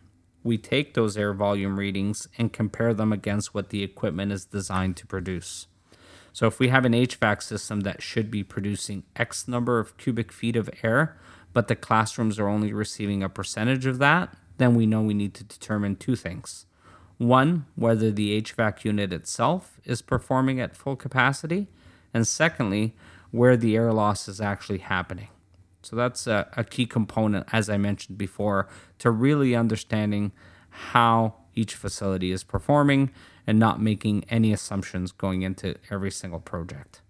We 0.44 0.58
take 0.58 0.94
those 0.94 1.16
air 1.16 1.34
volume 1.34 1.78
readings 1.78 2.28
and 2.38 2.52
compare 2.52 2.94
them 2.94 3.12
against 3.12 3.52
what 3.52 3.70
the 3.70 3.82
equipment 3.82 4.32
is 4.32 4.44
designed 4.44 4.96
to 4.98 5.06
produce. 5.06 5.66
So 6.32 6.46
if 6.46 6.58
we 6.58 6.68
have 6.68 6.84
an 6.84 6.94
HVAC 6.94 7.42
system 7.42 7.80
that 7.80 8.00
should 8.00 8.30
be 8.30 8.42
producing 8.42 9.02
X 9.16 9.46
number 9.46 9.78
of 9.78 9.96
cubic 9.98 10.32
feet 10.32 10.56
of 10.56 10.70
air, 10.82 11.18
but 11.52 11.68
the 11.68 11.76
classrooms 11.76 12.38
are 12.38 12.48
only 12.48 12.72
receiving 12.72 13.22
a 13.22 13.28
percentage 13.28 13.86
of 13.86 13.98
that, 13.98 14.34
then 14.56 14.74
we 14.74 14.86
know 14.86 15.02
we 15.02 15.14
need 15.14 15.34
to 15.34 15.44
determine 15.44 15.96
two 15.96 16.16
things. 16.16 16.66
One, 17.18 17.66
whether 17.76 18.10
the 18.10 18.40
HVAC 18.40 18.84
unit 18.84 19.12
itself 19.12 19.78
is 19.84 20.00
performing 20.00 20.60
at 20.60 20.76
full 20.76 20.96
capacity, 20.96 21.68
and 22.14 22.26
secondly, 22.26 22.94
where 23.32 23.56
the 23.56 23.76
air 23.76 23.92
loss 23.92 24.28
is 24.28 24.40
actually 24.40 24.78
happening. 24.78 25.28
So 25.82 25.96
that's 25.96 26.28
a, 26.28 26.48
a 26.56 26.62
key 26.62 26.86
component, 26.86 27.48
as 27.52 27.68
I 27.68 27.76
mentioned 27.76 28.16
before, 28.16 28.68
to 29.00 29.10
really 29.10 29.56
understanding 29.56 30.30
how 30.70 31.34
each 31.54 31.74
facility 31.74 32.30
is 32.30 32.44
performing 32.44 33.10
and 33.46 33.58
not 33.58 33.82
making 33.82 34.24
any 34.30 34.52
assumptions 34.52 35.10
going 35.10 35.42
into 35.42 35.74
every 35.90 36.10
single 36.10 36.38
project. 36.38 37.00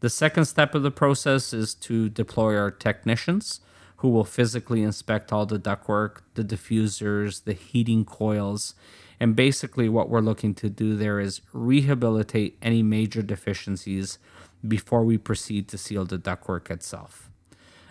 The 0.00 0.10
second 0.10 0.46
step 0.46 0.74
of 0.74 0.82
the 0.82 0.90
process 0.90 1.52
is 1.52 1.74
to 1.74 2.08
deploy 2.08 2.56
our 2.56 2.70
technicians 2.70 3.60
who 3.98 4.08
will 4.10 4.24
physically 4.24 4.82
inspect 4.82 5.32
all 5.32 5.46
the 5.46 5.58
ductwork, 5.58 6.18
the 6.34 6.44
diffusers, 6.44 7.44
the 7.44 7.54
heating 7.54 8.04
coils. 8.04 8.74
And 9.18 9.34
basically, 9.34 9.88
what 9.88 10.10
we're 10.10 10.20
looking 10.20 10.54
to 10.56 10.68
do 10.68 10.96
there 10.96 11.18
is 11.18 11.40
rehabilitate 11.54 12.58
any 12.60 12.82
major 12.82 13.22
deficiencies 13.22 14.18
before 14.66 15.04
we 15.04 15.18
proceed 15.18 15.68
to 15.68 15.78
seal 15.78 16.04
the 16.04 16.18
ductwork 16.18 16.70
itself. 16.70 17.30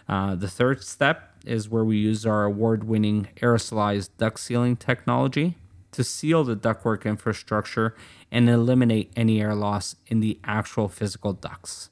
Uh, 0.07 0.35
the 0.35 0.47
third 0.47 0.83
step 0.83 1.31
is 1.45 1.69
where 1.69 1.83
we 1.83 1.97
use 1.97 2.25
our 2.25 2.43
award 2.43 2.83
winning 2.83 3.27
aerosolized 3.37 4.09
duct 4.17 4.39
sealing 4.39 4.75
technology 4.75 5.57
to 5.91 6.03
seal 6.03 6.43
the 6.43 6.55
ductwork 6.55 7.05
infrastructure 7.05 7.95
and 8.31 8.49
eliminate 8.49 9.11
any 9.15 9.41
air 9.41 9.55
loss 9.55 9.95
in 10.07 10.19
the 10.19 10.39
actual 10.43 10.89
physical 10.89 11.33
ducts. 11.33 11.89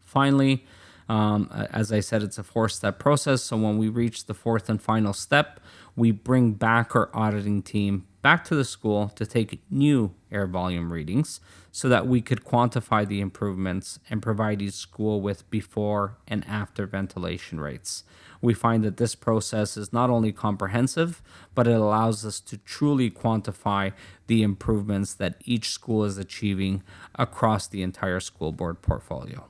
Finally, 0.00 0.64
um, 1.08 1.48
as 1.72 1.92
I 1.92 2.00
said, 2.00 2.22
it's 2.22 2.38
a 2.38 2.42
four 2.42 2.68
step 2.68 2.98
process. 2.98 3.42
So 3.42 3.56
when 3.56 3.78
we 3.78 3.88
reach 3.88 4.26
the 4.26 4.34
fourth 4.34 4.68
and 4.68 4.80
final 4.80 5.12
step, 5.12 5.60
we 5.96 6.10
bring 6.10 6.52
back 6.52 6.94
our 6.94 7.10
auditing 7.14 7.62
team 7.62 8.06
back 8.22 8.44
to 8.44 8.54
the 8.54 8.64
school 8.64 9.08
to 9.08 9.24
take 9.24 9.62
new 9.70 10.14
air 10.30 10.46
volume 10.46 10.92
readings 10.92 11.40
so 11.72 11.88
that 11.88 12.06
we 12.06 12.20
could 12.20 12.44
quantify 12.44 13.06
the 13.06 13.20
improvements 13.20 13.98
and 14.10 14.22
provide 14.22 14.60
each 14.60 14.74
school 14.74 15.20
with 15.20 15.48
before 15.50 16.18
and 16.28 16.46
after 16.46 16.86
ventilation 16.86 17.60
rates. 17.60 18.04
We 18.42 18.54
find 18.54 18.84
that 18.84 18.96
this 18.96 19.14
process 19.14 19.76
is 19.76 19.92
not 19.92 20.10
only 20.10 20.32
comprehensive, 20.32 21.22
but 21.54 21.66
it 21.66 21.74
allows 21.74 22.24
us 22.24 22.40
to 22.40 22.58
truly 22.58 23.10
quantify 23.10 23.92
the 24.26 24.42
improvements 24.42 25.14
that 25.14 25.36
each 25.44 25.70
school 25.70 26.04
is 26.04 26.18
achieving 26.18 26.82
across 27.14 27.66
the 27.66 27.82
entire 27.82 28.20
school 28.20 28.52
board 28.52 28.82
portfolio. 28.82 29.46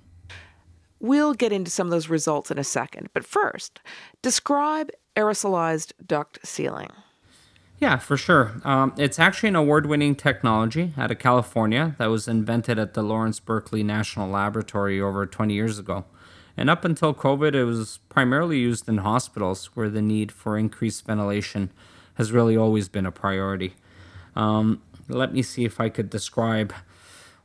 We'll 0.99 1.35
get 1.35 1.53
into 1.53 1.71
some 1.71 1.87
of 1.87 1.91
those 1.91 2.09
results 2.09 2.51
in 2.51 2.59
a 2.59 2.65
second, 2.65 3.09
but 3.15 3.25
first, 3.25 3.81
describe 4.21 4.91
aerosolized 5.21 5.93
duct 6.07 6.39
sealing. 6.47 6.91
Yeah, 7.79 7.97
for 7.97 8.17
sure. 8.17 8.61
Um, 8.65 8.93
it's 8.99 9.19
actually 9.19 9.49
an 9.51 9.57
award 9.57 9.87
winning 9.87 10.15
technology 10.15 10.93
out 10.99 11.11
of 11.11 11.19
California 11.19 11.95
that 11.99 12.07
was 12.07 12.29
invented 12.29 12.79
at 12.79 12.93
the 12.93 13.03
Lawrence 13.03 13.41
Berkeley 13.41 13.83
National 13.83 14.29
Laboratory 14.29 15.01
over 15.01 15.25
20 15.27 15.55
years 15.55 15.79
ago. 15.79 16.05
And 16.57 16.69
up 16.69 16.85
until 16.85 17.15
COVID, 17.15 17.55
it 17.55 17.65
was 17.65 18.01
primarily 18.11 18.59
used 18.59 18.87
in 18.87 18.99
hospitals 18.99 19.67
where 19.75 19.89
the 19.89 20.03
need 20.03 20.31
for 20.31 20.59
increased 20.59 21.07
ventilation 21.07 21.71
has 22.15 22.33
really 22.33 22.57
always 22.57 22.89
been 22.91 23.07
a 23.07 23.13
priority. 23.13 23.75
Um, 24.37 24.83
let 25.09 25.33
me 25.33 25.41
see 25.43 25.65
if 25.65 25.81
I 25.81 25.89
could 25.89 26.11
describe 26.11 26.75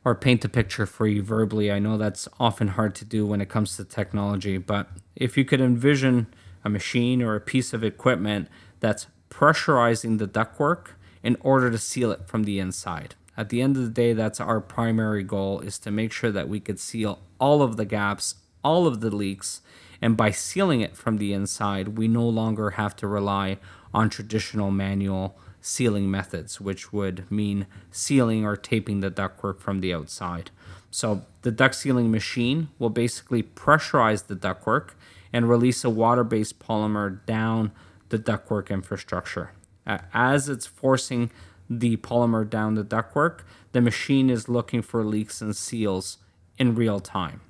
or 0.04 0.14
paint 0.14 0.44
a 0.44 0.48
picture 0.48 0.86
for 0.86 1.06
you 1.06 1.22
verbally. 1.22 1.72
I 1.72 1.78
know 1.78 1.96
that's 1.96 2.28
often 2.38 2.68
hard 2.68 2.94
to 2.96 3.06
do 3.06 3.26
when 3.26 3.40
it 3.40 3.48
comes 3.48 3.76
to 3.76 3.84
technology, 3.84 4.58
but 4.58 4.88
if 5.16 5.38
you 5.38 5.44
could 5.44 5.60
envision 5.62 6.26
a 6.66 6.68
machine 6.68 7.22
or 7.22 7.36
a 7.36 7.40
piece 7.40 7.72
of 7.72 7.84
equipment 7.84 8.48
that's 8.80 9.06
pressurizing 9.30 10.18
the 10.18 10.26
ductwork 10.26 10.88
in 11.22 11.36
order 11.40 11.70
to 11.70 11.78
seal 11.78 12.10
it 12.10 12.26
from 12.26 12.42
the 12.42 12.58
inside. 12.58 13.14
At 13.36 13.50
the 13.50 13.62
end 13.62 13.76
of 13.76 13.84
the 13.84 13.90
day, 13.90 14.12
that's 14.12 14.40
our 14.40 14.60
primary 14.60 15.22
goal 15.22 15.60
is 15.60 15.78
to 15.78 15.92
make 15.92 16.10
sure 16.10 16.32
that 16.32 16.48
we 16.48 16.58
could 16.58 16.80
seal 16.80 17.20
all 17.38 17.62
of 17.62 17.76
the 17.76 17.84
gaps, 17.84 18.34
all 18.64 18.88
of 18.88 19.00
the 19.00 19.14
leaks, 19.14 19.60
and 20.02 20.16
by 20.16 20.32
sealing 20.32 20.80
it 20.80 20.96
from 20.96 21.18
the 21.18 21.32
inside, 21.32 21.96
we 21.96 22.08
no 22.08 22.28
longer 22.28 22.70
have 22.70 22.96
to 22.96 23.06
rely 23.06 23.58
on 23.94 24.10
traditional 24.10 24.72
manual 24.72 25.38
sealing 25.60 26.10
methods, 26.10 26.60
which 26.60 26.92
would 26.92 27.30
mean 27.30 27.66
sealing 27.92 28.44
or 28.44 28.56
taping 28.56 29.00
the 29.00 29.10
ductwork 29.10 29.60
from 29.60 29.80
the 29.80 29.94
outside. 29.94 30.50
So 30.90 31.22
the 31.42 31.52
duct 31.52 31.76
sealing 31.76 32.10
machine 32.10 32.70
will 32.78 32.90
basically 32.90 33.44
pressurize 33.44 34.26
the 34.26 34.34
ductwork 34.34 34.90
and 35.32 35.48
release 35.48 35.84
a 35.84 35.90
water-based 35.90 36.58
polymer 36.58 37.24
down 37.26 37.72
the 38.08 38.18
ductwork 38.18 38.70
infrastructure. 38.70 39.50
As 39.86 40.48
it's 40.48 40.66
forcing 40.66 41.30
the 41.68 41.96
polymer 41.98 42.48
down 42.48 42.74
the 42.74 42.84
ductwork, 42.84 43.40
the 43.72 43.80
machine 43.80 44.30
is 44.30 44.48
looking 44.48 44.82
for 44.82 45.04
leaks 45.04 45.40
and 45.40 45.54
seals 45.54 46.18
in 46.58 46.74
real 46.74 47.00
time. 47.00 47.40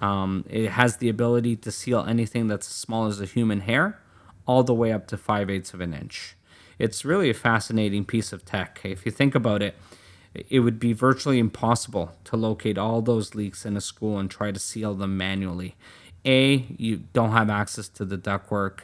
Um, 0.00 0.44
it 0.48 0.70
has 0.70 0.96
the 0.96 1.08
ability 1.08 1.56
to 1.56 1.70
seal 1.70 2.04
anything 2.06 2.46
that's 2.46 2.68
as 2.68 2.74
small 2.74 3.06
as 3.06 3.20
a 3.20 3.26
human 3.26 3.60
hair, 3.60 4.00
all 4.46 4.62
the 4.62 4.74
way 4.74 4.92
up 4.92 5.06
to 5.08 5.16
5 5.16 5.50
eighths 5.50 5.74
of 5.74 5.80
an 5.80 5.92
inch. 5.92 6.36
It's 6.78 7.04
really 7.04 7.28
a 7.28 7.34
fascinating 7.34 8.04
piece 8.04 8.32
of 8.32 8.44
tech. 8.44 8.80
If 8.84 9.04
you 9.04 9.12
think 9.12 9.34
about 9.34 9.62
it, 9.62 9.74
it 10.34 10.60
would 10.60 10.78
be 10.78 10.92
virtually 10.92 11.38
impossible 11.38 12.12
to 12.24 12.36
locate 12.36 12.78
all 12.78 13.02
those 13.02 13.34
leaks 13.34 13.66
in 13.66 13.76
a 13.76 13.80
school 13.80 14.18
and 14.18 14.30
try 14.30 14.52
to 14.52 14.58
seal 14.60 14.94
them 14.94 15.16
manually. 15.16 15.74
A, 16.24 16.66
you 16.76 17.04
don't 17.12 17.32
have 17.32 17.50
access 17.50 17.88
to 17.90 18.04
the 18.04 18.18
ductwork. 18.18 18.80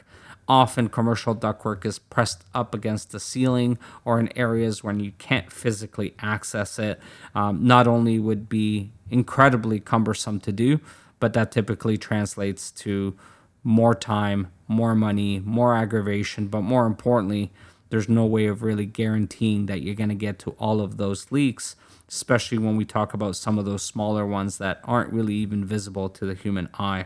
Often, 0.47 0.89
commercial 0.89 1.35
ductwork 1.35 1.85
is 1.85 1.97
pressed 1.97 2.43
up 2.53 2.75
against 2.75 3.11
the 3.11 3.19
ceiling 3.19 3.79
or 4.03 4.19
in 4.19 4.35
areas 4.37 4.83
when 4.83 4.99
you 4.99 5.11
can't 5.17 5.51
physically 5.51 6.13
access 6.19 6.77
it. 6.77 6.99
Um, 7.33 7.65
not 7.65 7.87
only 7.87 8.19
would 8.19 8.47
be 8.47 8.91
incredibly 9.09 9.79
cumbersome 9.79 10.39
to 10.41 10.51
do, 10.51 10.79
but 11.19 11.33
that 11.33 11.51
typically 11.51 11.97
translates 11.97 12.69
to 12.71 13.15
more 13.63 13.95
time, 13.95 14.51
more 14.67 14.93
money, 14.93 15.39
more 15.39 15.75
aggravation, 15.75 16.47
but 16.47 16.61
more 16.61 16.85
importantly, 16.85 17.51
there's 17.89 18.09
no 18.09 18.25
way 18.25 18.45
of 18.45 18.61
really 18.61 18.85
guaranteeing 18.85 19.65
that 19.65 19.81
you're 19.81 19.95
going 19.95 20.09
to 20.09 20.15
get 20.15 20.37
to 20.39 20.51
all 20.51 20.81
of 20.81 20.97
those 20.97 21.31
leaks, 21.31 21.75
especially 22.07 22.57
when 22.57 22.75
we 22.77 22.85
talk 22.85 23.13
about 23.13 23.35
some 23.35 23.57
of 23.57 23.65
those 23.65 23.83
smaller 23.83 24.25
ones 24.25 24.57
that 24.57 24.79
aren't 24.83 25.11
really 25.11 25.35
even 25.35 25.65
visible 25.65 26.09
to 26.09 26.25
the 26.25 26.33
human 26.33 26.69
eye. 26.75 27.05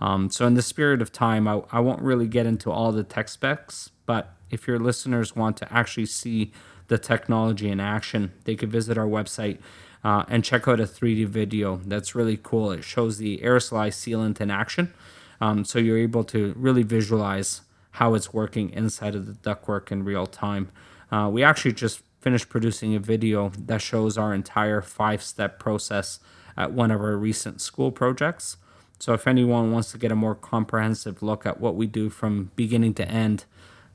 Um, 0.00 0.30
so, 0.30 0.46
in 0.46 0.54
the 0.54 0.62
spirit 0.62 1.00
of 1.00 1.12
time, 1.12 1.48
I, 1.48 1.62
I 1.72 1.80
won't 1.80 2.02
really 2.02 2.28
get 2.28 2.46
into 2.46 2.70
all 2.70 2.92
the 2.92 3.02
tech 3.04 3.28
specs, 3.28 3.90
but 4.04 4.34
if 4.50 4.68
your 4.68 4.78
listeners 4.78 5.34
want 5.34 5.56
to 5.58 5.72
actually 5.72 6.06
see 6.06 6.52
the 6.88 6.98
technology 6.98 7.68
in 7.68 7.80
action, 7.80 8.32
they 8.44 8.54
could 8.54 8.70
visit 8.70 8.96
our 8.96 9.06
website 9.06 9.58
uh, 10.04 10.24
and 10.28 10.44
check 10.44 10.68
out 10.68 10.78
a 10.78 10.84
3D 10.84 11.26
video 11.26 11.80
that's 11.84 12.14
really 12.14 12.38
cool. 12.40 12.70
It 12.70 12.84
shows 12.84 13.18
the 13.18 13.38
aerosolized 13.38 13.94
sealant 13.94 14.40
in 14.40 14.50
action. 14.50 14.94
Um, 15.40 15.64
so 15.64 15.78
you're 15.78 15.98
able 15.98 16.24
to 16.24 16.54
really 16.56 16.82
visualize 16.82 17.62
how 17.92 18.14
it's 18.14 18.32
working 18.32 18.70
inside 18.70 19.14
of 19.14 19.26
the 19.26 19.32
ductwork 19.32 19.90
in 19.90 20.04
real 20.04 20.26
time. 20.26 20.70
Uh, 21.10 21.28
we 21.32 21.42
actually 21.42 21.72
just 21.72 22.02
finished 22.26 22.48
producing 22.48 22.92
a 22.96 22.98
video 22.98 23.52
that 23.56 23.80
shows 23.80 24.18
our 24.18 24.34
entire 24.34 24.82
five 24.82 25.22
step 25.22 25.60
process 25.60 26.18
at 26.56 26.72
one 26.72 26.90
of 26.90 27.00
our 27.00 27.16
recent 27.16 27.60
school 27.60 27.92
projects. 27.92 28.56
So 28.98 29.12
if 29.12 29.28
anyone 29.28 29.70
wants 29.70 29.92
to 29.92 29.98
get 29.98 30.10
a 30.10 30.16
more 30.16 30.34
comprehensive 30.34 31.22
look 31.22 31.46
at 31.46 31.60
what 31.60 31.76
we 31.76 31.86
do 31.86 32.10
from 32.10 32.50
beginning 32.56 32.94
to 32.94 33.08
end, 33.08 33.44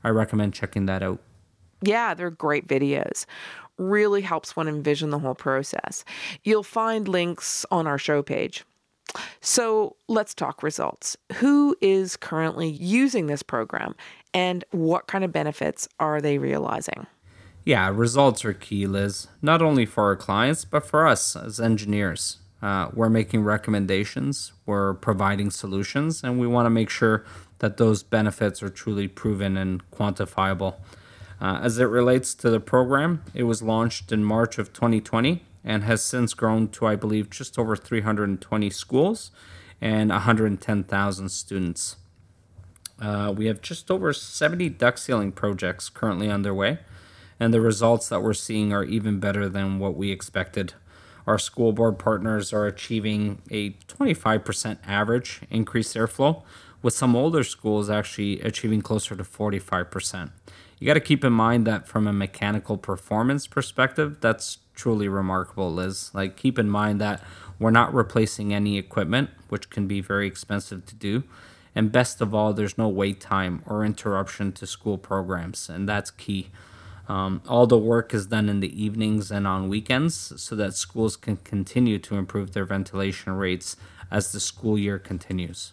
I 0.02 0.08
recommend 0.08 0.54
checking 0.54 0.86
that 0.86 1.02
out. 1.02 1.20
Yeah, 1.82 2.14
they're 2.14 2.30
great 2.30 2.66
videos. 2.66 3.26
Really 3.76 4.22
helps 4.22 4.56
one 4.56 4.66
envision 4.66 5.10
the 5.10 5.18
whole 5.18 5.34
process. 5.34 6.02
You'll 6.42 6.62
find 6.62 7.06
links 7.06 7.66
on 7.70 7.86
our 7.86 7.98
show 7.98 8.22
page. 8.22 8.64
So 9.42 9.96
let's 10.08 10.32
talk 10.32 10.62
results. 10.62 11.18
Who 11.34 11.76
is 11.82 12.16
currently 12.16 12.70
using 12.70 13.26
this 13.26 13.42
program 13.42 13.94
and 14.32 14.64
what 14.70 15.06
kind 15.06 15.22
of 15.22 15.32
benefits 15.32 15.86
are 16.00 16.22
they 16.22 16.38
realizing? 16.38 17.06
Yeah, 17.64 17.90
results 17.94 18.44
are 18.44 18.52
key, 18.52 18.86
Liz, 18.88 19.28
not 19.40 19.62
only 19.62 19.86
for 19.86 20.04
our 20.04 20.16
clients, 20.16 20.64
but 20.64 20.84
for 20.84 21.06
us 21.06 21.36
as 21.36 21.60
engineers. 21.60 22.38
Uh, 22.60 22.88
we're 22.92 23.08
making 23.08 23.44
recommendations, 23.44 24.52
we're 24.66 24.94
providing 24.94 25.50
solutions, 25.50 26.24
and 26.24 26.40
we 26.40 26.46
want 26.46 26.66
to 26.66 26.70
make 26.70 26.90
sure 26.90 27.24
that 27.58 27.76
those 27.76 28.02
benefits 28.02 28.62
are 28.62 28.68
truly 28.68 29.06
proven 29.06 29.56
and 29.56 29.88
quantifiable. 29.92 30.74
Uh, 31.40 31.60
as 31.62 31.78
it 31.78 31.84
relates 31.84 32.34
to 32.34 32.50
the 32.50 32.60
program, 32.60 33.22
it 33.34 33.44
was 33.44 33.62
launched 33.62 34.10
in 34.10 34.24
March 34.24 34.58
of 34.58 34.72
2020 34.72 35.44
and 35.64 35.84
has 35.84 36.02
since 36.02 36.34
grown 36.34 36.68
to, 36.68 36.86
I 36.86 36.96
believe, 36.96 37.30
just 37.30 37.58
over 37.58 37.76
320 37.76 38.70
schools 38.70 39.30
and 39.80 40.10
110,000 40.10 41.28
students. 41.28 41.96
Uh, 43.00 43.32
we 43.36 43.46
have 43.46 43.60
just 43.60 43.90
over 43.90 44.12
70 44.12 44.68
duct 44.70 44.98
sealing 44.98 45.32
projects 45.32 45.88
currently 45.88 46.28
underway, 46.28 46.78
and 47.42 47.52
the 47.52 47.60
results 47.60 48.08
that 48.08 48.22
we're 48.22 48.32
seeing 48.34 48.72
are 48.72 48.84
even 48.84 49.18
better 49.18 49.48
than 49.48 49.78
what 49.78 49.96
we 49.96 50.10
expected 50.10 50.74
our 51.26 51.38
school 51.38 51.72
board 51.72 51.98
partners 51.98 52.52
are 52.52 52.66
achieving 52.66 53.40
a 53.50 53.70
25% 53.70 54.78
average 54.86 55.40
increased 55.50 55.94
airflow, 55.94 56.42
with 56.82 56.94
some 56.94 57.14
older 57.14 57.44
schools 57.44 57.88
actually 57.88 58.40
achieving 58.40 58.82
closer 58.82 59.14
to 59.14 59.22
45%. 59.22 60.30
You 60.78 60.86
got 60.86 60.94
to 60.94 61.00
keep 61.00 61.24
in 61.24 61.32
mind 61.32 61.64
that 61.66 61.86
from 61.86 62.08
a 62.08 62.12
mechanical 62.12 62.76
performance 62.76 63.46
perspective, 63.46 64.18
that's 64.20 64.58
truly 64.74 65.06
remarkable, 65.06 65.72
Liz. 65.72 66.10
Like, 66.12 66.36
keep 66.36 66.58
in 66.58 66.68
mind 66.68 67.00
that 67.00 67.22
we're 67.60 67.70
not 67.70 67.94
replacing 67.94 68.52
any 68.52 68.78
equipment, 68.78 69.30
which 69.48 69.70
can 69.70 69.86
be 69.86 70.00
very 70.00 70.26
expensive 70.26 70.84
to 70.86 70.96
do. 70.96 71.22
And 71.74 71.92
best 71.92 72.20
of 72.20 72.34
all, 72.34 72.52
there's 72.52 72.76
no 72.76 72.88
wait 72.88 73.20
time 73.20 73.62
or 73.64 73.84
interruption 73.84 74.50
to 74.52 74.66
school 74.66 74.98
programs, 74.98 75.68
and 75.68 75.88
that's 75.88 76.10
key. 76.10 76.48
Um, 77.12 77.42
all 77.46 77.66
the 77.66 77.76
work 77.76 78.14
is 78.14 78.24
done 78.24 78.48
in 78.48 78.60
the 78.60 78.82
evenings 78.82 79.30
and 79.30 79.46
on 79.46 79.68
weekends 79.68 80.32
so 80.40 80.56
that 80.56 80.72
schools 80.72 81.14
can 81.14 81.36
continue 81.36 81.98
to 81.98 82.14
improve 82.16 82.54
their 82.54 82.64
ventilation 82.64 83.34
rates 83.34 83.76
as 84.10 84.32
the 84.32 84.40
school 84.40 84.78
year 84.78 84.98
continues. 84.98 85.72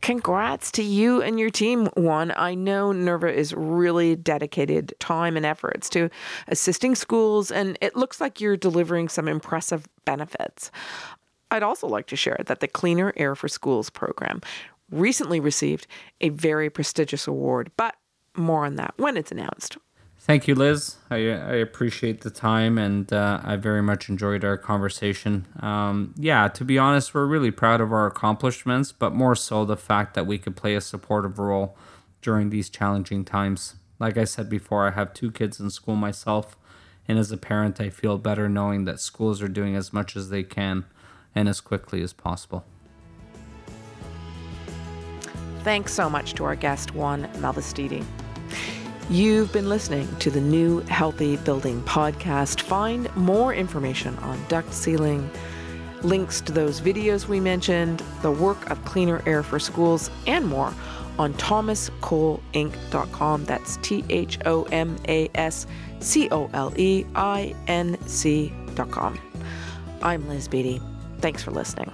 Congrats 0.00 0.72
to 0.72 0.82
you 0.82 1.22
and 1.22 1.38
your 1.38 1.50
team, 1.50 1.86
Juan. 1.96 2.32
I 2.36 2.56
know 2.56 2.90
NERVA 2.90 3.32
is 3.32 3.54
really 3.54 4.16
dedicated 4.16 4.92
time 4.98 5.36
and 5.36 5.46
efforts 5.46 5.88
to 5.90 6.10
assisting 6.48 6.96
schools, 6.96 7.52
and 7.52 7.78
it 7.80 7.94
looks 7.94 8.20
like 8.20 8.40
you're 8.40 8.56
delivering 8.56 9.08
some 9.08 9.28
impressive 9.28 9.86
benefits. 10.04 10.72
I'd 11.52 11.62
also 11.62 11.86
like 11.86 12.08
to 12.08 12.16
share 12.16 12.40
that 12.46 12.58
the 12.58 12.66
Cleaner 12.66 13.12
Air 13.16 13.36
for 13.36 13.46
Schools 13.46 13.88
program 13.88 14.40
recently 14.90 15.38
received 15.38 15.86
a 16.20 16.30
very 16.30 16.70
prestigious 16.70 17.28
award, 17.28 17.70
but 17.76 17.94
more 18.34 18.66
on 18.66 18.74
that 18.74 18.94
when 18.96 19.16
it's 19.16 19.30
announced. 19.30 19.76
Thank 20.24 20.48
you, 20.48 20.54
Liz. 20.54 20.96
I, 21.10 21.16
I 21.16 21.56
appreciate 21.56 22.22
the 22.22 22.30
time 22.30 22.78
and 22.78 23.12
uh, 23.12 23.42
I 23.44 23.56
very 23.56 23.82
much 23.82 24.08
enjoyed 24.08 24.42
our 24.42 24.56
conversation. 24.56 25.46
Um, 25.60 26.14
yeah, 26.16 26.48
to 26.48 26.64
be 26.64 26.78
honest, 26.78 27.12
we're 27.12 27.26
really 27.26 27.50
proud 27.50 27.82
of 27.82 27.92
our 27.92 28.06
accomplishments, 28.06 28.90
but 28.90 29.12
more 29.12 29.34
so 29.34 29.66
the 29.66 29.76
fact 29.76 30.14
that 30.14 30.26
we 30.26 30.38
could 30.38 30.56
play 30.56 30.76
a 30.76 30.80
supportive 30.80 31.38
role 31.38 31.76
during 32.22 32.48
these 32.48 32.70
challenging 32.70 33.22
times. 33.26 33.74
Like 33.98 34.16
I 34.16 34.24
said 34.24 34.48
before, 34.48 34.88
I 34.88 34.92
have 34.92 35.12
two 35.12 35.30
kids 35.30 35.60
in 35.60 35.68
school 35.68 35.94
myself, 35.94 36.56
and 37.06 37.18
as 37.18 37.30
a 37.30 37.36
parent, 37.36 37.78
I 37.78 37.90
feel 37.90 38.16
better 38.16 38.48
knowing 38.48 38.86
that 38.86 39.00
schools 39.00 39.42
are 39.42 39.48
doing 39.48 39.76
as 39.76 39.92
much 39.92 40.16
as 40.16 40.30
they 40.30 40.42
can 40.42 40.86
and 41.34 41.50
as 41.50 41.60
quickly 41.60 42.00
as 42.00 42.14
possible. 42.14 42.64
Thanks 45.64 45.92
so 45.92 46.08
much 46.08 46.32
to 46.36 46.44
our 46.44 46.56
guest, 46.56 46.94
Juan 46.94 47.24
Malvestitti. 47.34 48.02
You've 49.10 49.52
been 49.52 49.68
listening 49.68 50.08
to 50.16 50.30
the 50.30 50.40
new 50.40 50.80
Healthy 50.80 51.36
Building 51.36 51.82
podcast. 51.82 52.62
Find 52.62 53.14
more 53.14 53.52
information 53.52 54.16
on 54.20 54.42
duct 54.48 54.72
sealing, 54.72 55.30
links 56.02 56.40
to 56.40 56.52
those 56.52 56.80
videos 56.80 57.28
we 57.28 57.38
mentioned, 57.38 58.02
the 58.22 58.30
work 58.30 58.70
of 58.70 58.82
Cleaner 58.86 59.22
Air 59.26 59.42
for 59.42 59.58
Schools, 59.58 60.10
and 60.26 60.46
more 60.46 60.72
on 61.18 61.34
thomascoleinc.com. 61.34 63.44
That's 63.44 63.76
T 63.78 64.04
H 64.08 64.38
O 64.46 64.62
M 64.72 64.96
A 65.06 65.28
S 65.34 65.66
C 66.00 66.30
O 66.30 66.48
L 66.54 66.72
E 66.78 67.04
I 67.14 67.54
N 67.66 67.98
C.com. 68.06 69.18
I'm 70.02 70.26
Liz 70.30 70.48
Beatty. 70.48 70.80
Thanks 71.18 71.42
for 71.42 71.50
listening. 71.50 71.92